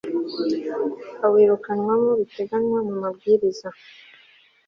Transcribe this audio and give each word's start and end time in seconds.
awirukanwamo 1.25 2.09
biteganywa 2.19 2.79
mu 2.87 2.95
mabwiriza 3.03 3.67